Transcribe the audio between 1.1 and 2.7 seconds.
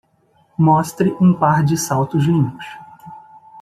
um par de saltos limpos.